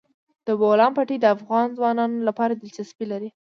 [0.47, 3.29] د بولان پټي د افغان ځوانانو لپاره دلچسپي لري.